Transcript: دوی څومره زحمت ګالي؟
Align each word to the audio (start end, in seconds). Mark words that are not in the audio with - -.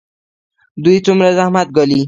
دوی 0.83 0.97
څومره 1.05 1.29
زحمت 1.37 1.67
ګالي؟ 1.75 1.99